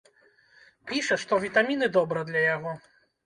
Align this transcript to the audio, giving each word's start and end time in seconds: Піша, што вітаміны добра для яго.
Піша, 0.91 1.17
што 1.25 1.39
вітаміны 1.45 1.89
добра 1.97 2.23
для 2.33 2.41
яго. 2.55 2.73